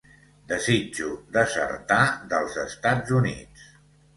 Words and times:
Desitjo 0.51 1.09
desertar 1.37 1.99
dels 2.33 2.59
Estats 2.65 3.17
Units. 3.21 3.71